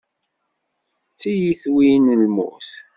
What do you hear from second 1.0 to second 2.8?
D tiyitwin n lmut.